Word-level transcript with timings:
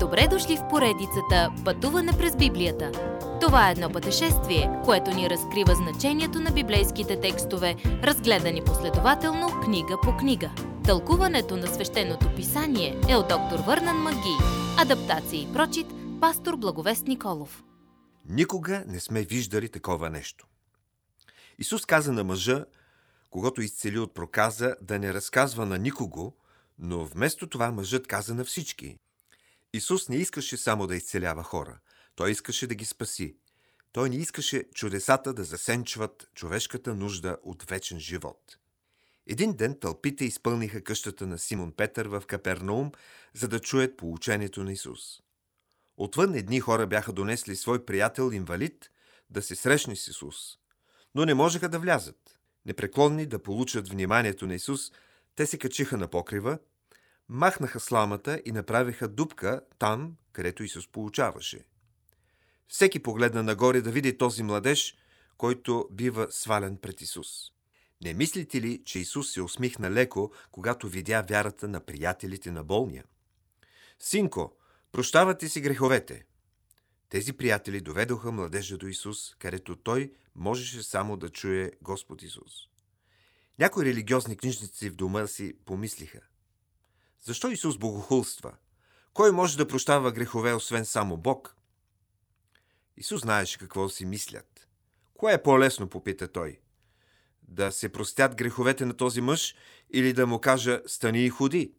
Добре 0.00 0.28
дошли 0.30 0.56
в 0.56 0.68
поредицата 0.70 1.52
Пътуване 1.64 2.12
през 2.18 2.36
Библията. 2.36 2.92
Това 3.40 3.68
е 3.68 3.72
едно 3.72 3.90
пътешествие, 3.90 4.80
което 4.84 5.10
ни 5.10 5.30
разкрива 5.30 5.74
значението 5.74 6.40
на 6.40 6.50
библейските 6.50 7.20
текстове, 7.20 7.76
разгледани 7.84 8.64
последователно 8.64 9.60
книга 9.64 9.96
по 10.02 10.16
книга. 10.16 10.50
Тълкуването 10.84 11.56
на 11.56 11.66
свещеното 11.66 12.34
писание 12.36 13.00
е 13.08 13.16
от 13.16 13.28
доктор 13.28 13.58
Върнан 13.66 13.96
Маги. 13.96 14.36
Адаптация 14.78 15.42
и 15.42 15.52
прочит, 15.52 15.86
пастор 16.20 16.56
Благовест 16.56 17.06
Николов. 17.06 17.64
Никога 18.28 18.84
не 18.86 19.00
сме 19.00 19.22
виждали 19.22 19.68
такова 19.68 20.10
нещо. 20.10 20.46
Исус 21.58 21.86
каза 21.86 22.12
на 22.12 22.24
мъжа, 22.24 22.64
когато 23.30 23.62
изцели 23.62 23.98
от 23.98 24.14
проказа, 24.14 24.76
да 24.82 24.98
не 24.98 25.14
разказва 25.14 25.66
на 25.66 25.78
никого, 25.78 26.36
но 26.78 27.04
вместо 27.04 27.48
това 27.48 27.70
мъжът 27.70 28.06
каза 28.06 28.34
на 28.34 28.44
всички. 28.44 28.98
Исус 29.72 30.08
не 30.08 30.16
искаше 30.16 30.56
само 30.56 30.86
да 30.86 30.96
изцелява 30.96 31.42
хора. 31.42 31.78
Той 32.14 32.30
искаше 32.30 32.66
да 32.66 32.74
ги 32.74 32.84
спаси. 32.84 33.36
Той 33.92 34.10
не 34.10 34.16
искаше 34.16 34.64
чудесата 34.74 35.34
да 35.34 35.44
засенчват 35.44 36.30
човешката 36.34 36.94
нужда 36.94 37.36
от 37.42 37.62
вечен 37.62 38.00
живот. 38.00 38.56
Един 39.26 39.52
ден 39.52 39.78
тълпите 39.80 40.24
изпълниха 40.24 40.84
къщата 40.84 41.26
на 41.26 41.38
Симон 41.38 41.72
Петър 41.72 42.06
в 42.06 42.22
Капернаум, 42.26 42.92
за 43.34 43.48
да 43.48 43.60
чуят 43.60 43.96
поучението 43.96 44.64
на 44.64 44.72
Исус. 44.72 45.00
Отвън 45.96 46.34
едни 46.34 46.60
хора 46.60 46.86
бяха 46.86 47.12
донесли 47.12 47.56
свой 47.56 47.84
приятел 47.84 48.32
инвалид 48.32 48.90
да 49.30 49.42
се 49.42 49.54
срещне 49.56 49.96
с 49.96 50.08
Исус, 50.08 50.36
но 51.14 51.24
не 51.24 51.34
можеха 51.34 51.68
да 51.68 51.78
влязат. 51.78 52.38
Непреклонни 52.66 53.26
да 53.26 53.42
получат 53.42 53.88
вниманието 53.88 54.46
на 54.46 54.54
Исус, 54.54 54.92
те 55.34 55.46
се 55.46 55.58
качиха 55.58 55.96
на 55.96 56.08
покрива, 56.08 56.58
махнаха 57.28 57.80
сламата 57.80 58.42
и 58.44 58.52
направиха 58.52 59.08
дупка 59.08 59.60
там, 59.78 60.16
където 60.32 60.62
Исус 60.62 60.88
получаваше. 60.88 61.64
Всеки 62.68 62.98
погледна 63.02 63.42
нагоре 63.42 63.80
да 63.80 63.90
види 63.90 64.18
този 64.18 64.42
младеж, 64.42 64.96
който 65.36 65.88
бива 65.92 66.26
свален 66.30 66.76
пред 66.76 67.00
Исус. 67.00 67.28
Не 68.04 68.14
мислите 68.14 68.60
ли, 68.60 68.82
че 68.84 68.98
Исус 68.98 69.32
се 69.32 69.42
усмихна 69.42 69.90
леко, 69.90 70.32
когато 70.50 70.88
видя 70.88 71.24
вярата 71.28 71.68
на 71.68 71.80
приятелите 71.80 72.50
на 72.50 72.64
болния? 72.64 73.04
Синко, 73.98 74.56
прощавате 74.92 75.48
си 75.48 75.60
греховете. 75.60 76.24
Тези 77.08 77.32
приятели 77.32 77.80
доведоха 77.80 78.32
младежа 78.32 78.76
до 78.76 78.86
Исус, 78.86 79.34
където 79.38 79.76
той 79.76 80.12
можеше 80.34 80.82
само 80.82 81.16
да 81.16 81.28
чуе 81.28 81.72
Господ 81.82 82.22
Исус. 82.22 82.52
Някои 83.58 83.84
религиозни 83.84 84.36
книжници 84.36 84.90
в 84.90 84.96
дома 84.96 85.26
си 85.26 85.54
помислиха. 85.64 86.20
Защо 87.22 87.50
Исус 87.50 87.78
богохулства? 87.78 88.56
Кой 89.14 89.32
може 89.32 89.56
да 89.56 89.68
прощава 89.68 90.12
грехове, 90.12 90.54
освен 90.54 90.84
само 90.84 91.16
Бог? 91.16 91.56
Исус 92.96 93.20
знаеше 93.20 93.58
какво 93.58 93.88
си 93.88 94.04
мислят. 94.04 94.68
Кое 95.14 95.32
е 95.32 95.42
по-лесно, 95.42 95.88
попита 95.88 96.28
той. 96.28 96.60
Да 97.42 97.72
се 97.72 97.88
простят 97.88 98.36
греховете 98.36 98.86
на 98.86 98.96
този 98.96 99.20
мъж 99.20 99.54
или 99.90 100.12
да 100.12 100.26
му 100.26 100.40
кажа 100.40 100.82
«стани 100.86 101.24
и 101.24 101.28
ходи»? 101.28 101.74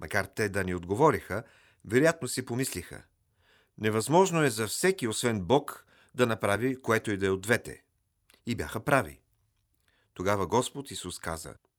Макар 0.00 0.24
те 0.24 0.48
да 0.48 0.64
ни 0.64 0.74
отговориха, 0.74 1.42
вероятно 1.84 2.28
си 2.28 2.46
помислиха. 2.46 3.02
Невъзможно 3.78 4.42
е 4.42 4.50
за 4.50 4.66
всеки, 4.66 5.08
освен 5.08 5.40
Бог, 5.40 5.86
да 6.14 6.26
направи 6.26 6.82
което 6.82 7.10
и 7.10 7.16
да 7.16 7.26
е 7.26 7.30
от 7.30 7.40
двете. 7.40 7.82
И 8.46 8.56
бяха 8.56 8.84
прави. 8.84 9.20
Тогава 10.14 10.46
Господ 10.46 10.90
Исус 10.90 11.18
каза– 11.18 11.54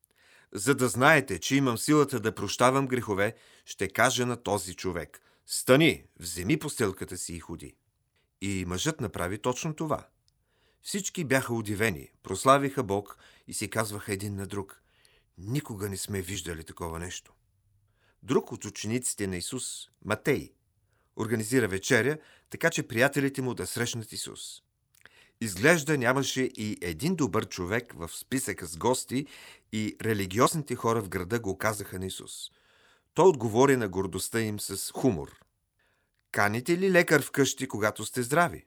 за 0.54 0.76
да 0.76 0.90
знаете, 0.90 1.40
че 1.40 1.56
имам 1.56 1.78
силата 1.78 2.20
да 2.20 2.36
прощавам 2.36 2.88
грехове, 2.88 3.36
ще 3.66 3.88
кажа 3.88 4.26
на 4.26 4.44
този 4.44 4.76
човек– 4.76 5.22
стани, 5.46 6.04
вземи 6.20 6.60
постелката 6.60 7.18
си 7.18 7.34
и 7.34 7.40
ходи. 7.40 7.76
И 8.42 8.66
мъжът 8.68 9.02
направи 9.02 9.38
точно 9.38 9.74
това. 9.74 10.08
Всички 10.82 11.24
бяха 11.24 11.54
удивени, 11.54 12.11
прославиха 12.23 12.84
Бог 12.84 13.17
и 13.48 13.54
си 13.54 13.70
казваха 13.70 14.14
един 14.14 14.36
на 14.36 14.48
друг– 14.48 14.82
никога 15.38 15.90
не 15.90 15.98
сме 15.98 16.22
виждали 16.22 16.64
такова 16.64 17.00
нещо. 17.00 17.34
Друг 18.23 18.52
от 18.52 18.66
учениците 18.66 19.28
на 19.28 19.38
Исус, 19.38 19.90
Матей, 20.06 20.54
организира 21.17 21.67
вечеря, 21.67 22.17
така 22.50 22.70
че 22.70 22.88
приятелите 22.88 23.42
му 23.42 23.54
да 23.54 23.67
срещнат 23.67 24.11
Исус. 24.11 24.61
Изглежда 25.44 25.98
нямаше 25.98 26.42
и 26.42 26.78
един 26.82 27.16
добър 27.16 27.48
човек 27.48 27.94
в 27.98 28.10
списъка 28.14 28.66
с 28.66 28.78
гости 28.78 29.26
и 29.72 29.96
религиозните 30.02 30.76
хора 30.76 31.02
в 31.02 31.10
града 31.10 31.40
го 31.40 31.58
казаха 31.58 32.00
на 32.00 32.06
Исус. 32.06 32.52
Той 33.14 33.28
отговори 33.28 33.78
на 33.78 33.90
гордостта 33.90 34.42
им 34.42 34.60
с 34.60 34.92
хумор. 34.92 35.32
Каните 36.32 36.78
ли 36.78 36.92
лекар 36.92 37.22
вкъщи, 37.22 37.68
когато 37.68 38.06
сте 38.06 38.24
здрави? 38.24 38.66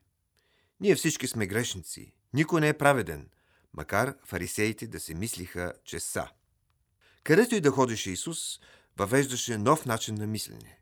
Ние 0.80 0.94
всички 0.94 1.26
сме 1.26 1.46
грешници. 1.46 2.12
Никой 2.32 2.60
не 2.60 2.68
е 2.68 2.78
праведен, 2.78 3.28
макар 3.72 4.14
фарисеите 4.24 4.86
да 4.86 5.00
се 5.00 5.14
мислиха, 5.14 5.72
че 5.84 6.00
са. 6.00 6.28
Където 7.24 7.54
и 7.54 7.60
да 7.60 7.70
ходеше 7.70 8.10
Исус, 8.10 8.60
въвеждаше 8.96 9.58
нов 9.58 9.86
начин 9.86 10.14
на 10.14 10.26
мислене. 10.26 10.78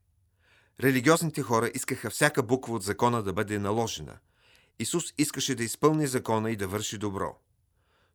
Религиозните 0.80 1.42
хора 1.42 1.70
искаха 1.74 2.10
всяка 2.10 2.42
буква 2.42 2.74
от 2.74 2.82
закона 2.82 3.22
да 3.22 3.32
бъде 3.32 3.58
наложена– 3.58 4.18
Исус 4.78 5.04
искаше 5.18 5.54
да 5.54 5.64
изпълни 5.64 6.06
закона 6.06 6.50
и 6.50 6.56
да 6.56 6.68
върши 6.68 6.98
добро. 6.98 7.38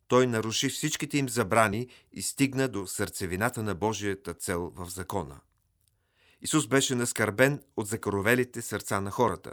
Той 0.08 0.26
наруши 0.26 0.68
всичките 0.68 1.18
им 1.18 1.28
забрани 1.28 1.88
и 2.12 2.22
стигна 2.22 2.68
до 2.68 2.86
сърцевината 2.86 3.62
на 3.62 3.74
Божията 3.74 4.34
цел 4.34 4.72
в 4.76 4.90
закона. 4.90 5.40
Исус 6.42 6.66
беше 6.66 6.94
наскърбен 6.94 7.62
от 7.76 7.86
закоровелите 7.86 8.62
сърца 8.62 9.00
на 9.00 9.10
хората. 9.10 9.52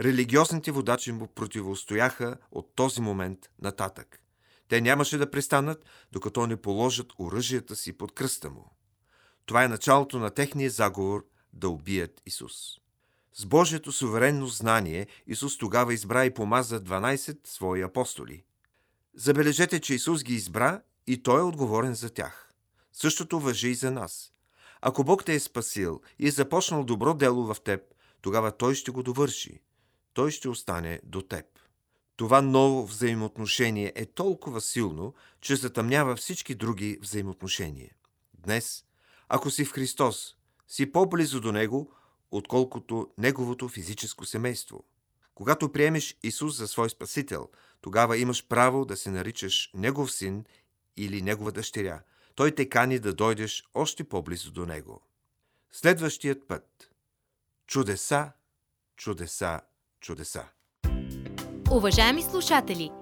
Религиозните 0.00 0.72
водачи 0.72 1.12
му 1.12 1.26
противостояха 1.26 2.36
от 2.50 2.74
този 2.74 3.00
момент 3.00 3.50
нататък. 3.62 4.22
Те 4.68 4.80
нямаше 4.80 5.18
да 5.18 5.30
престанат, 5.30 5.84
докато 6.12 6.46
не 6.46 6.56
положат 6.56 7.12
оръжията 7.18 7.76
си 7.76 7.98
под 7.98 8.12
кръста 8.12 8.50
му. 8.50 8.76
Това 9.46 9.64
е 9.64 9.68
началото 9.68 10.18
на 10.18 10.30
техния 10.30 10.70
заговор 10.70 11.26
да 11.52 11.68
убият 11.68 12.22
Исус. 12.26 12.81
С 13.34 13.46
Божието 13.46 13.92
суверенно 13.92 14.46
знание 14.46 15.06
Исус 15.26 15.58
тогава 15.58 15.94
избра 15.94 16.24
и 16.24 16.34
помаза 16.34 16.80
12 16.80 17.46
свои 17.46 17.82
апостоли. 17.82 18.44
Забележете, 19.14 19.80
че 19.80 19.94
Исус 19.94 20.24
ги 20.24 20.34
избра 20.34 20.80
и 21.06 21.22
Той 21.22 21.40
е 21.40 21.44
отговорен 21.44 21.94
за 21.94 22.10
тях. 22.10 22.52
Същото 22.92 23.40
въжи 23.40 23.68
и 23.68 23.74
за 23.74 23.90
нас. 23.90 24.32
Ако 24.80 25.04
Бог 25.04 25.24
те 25.24 25.34
е 25.34 25.40
спасил 25.40 26.00
и 26.18 26.28
е 26.28 26.30
започнал 26.30 26.84
добро 26.84 27.14
дело 27.14 27.54
в 27.54 27.56
теб, 27.60 27.80
тогава 28.20 28.56
Той 28.56 28.74
ще 28.74 28.90
го 28.90 29.02
довърши. 29.02 29.60
Той 30.14 30.30
ще 30.30 30.48
остане 30.48 31.00
до 31.04 31.22
теб. 31.22 31.44
Това 32.16 32.42
ново 32.42 32.86
взаимоотношение 32.86 33.92
е 33.94 34.06
толкова 34.06 34.60
силно, 34.60 35.14
че 35.40 35.56
затъмнява 35.56 36.16
всички 36.16 36.54
други 36.54 36.98
взаимоотношения. 37.02 37.90
Днес, 38.34 38.84
ако 39.28 39.50
си 39.50 39.64
в 39.64 39.72
Христос, 39.72 40.36
си 40.68 40.92
по-близо 40.92 41.40
до 41.40 41.52
Него, 41.52 41.92
отколкото 42.32 43.08
неговото 43.18 43.68
физическо 43.68 44.24
семейство. 44.24 44.84
Когато 45.34 45.72
приемеш 45.72 46.16
Исус 46.22 46.56
за 46.56 46.68
свой 46.68 46.90
спасител, 46.90 47.48
тогава 47.80 48.18
имаш 48.18 48.46
право 48.48 48.84
да 48.84 48.96
се 48.96 49.10
наричаш 49.10 49.70
Негов 49.74 50.12
син 50.12 50.44
или 50.96 51.22
Негова 51.22 51.52
дъщеря. 51.52 52.00
Той 52.34 52.50
те 52.50 52.68
кани 52.68 52.98
да 52.98 53.14
дойдеш 53.14 53.64
още 53.74 54.04
по-близо 54.04 54.52
до 54.52 54.66
Него. 54.66 55.02
Следващият 55.72 56.48
път. 56.48 56.90
Чудеса, 57.66 58.32
чудеса, 58.96 59.60
чудеса. 60.00 60.44
Уважаеми 61.70 62.22
слушатели! 62.22 63.01